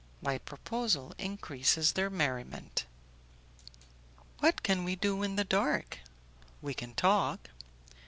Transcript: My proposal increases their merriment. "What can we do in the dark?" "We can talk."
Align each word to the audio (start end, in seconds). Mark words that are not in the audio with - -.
My 0.23 0.39
proposal 0.39 1.13
increases 1.19 1.91
their 1.91 2.09
merriment. 2.09 2.87
"What 4.39 4.63
can 4.63 4.83
we 4.83 4.95
do 4.95 5.21
in 5.21 5.35
the 5.35 5.43
dark?" 5.43 5.99
"We 6.59 6.73
can 6.73 6.95
talk." 6.95 7.51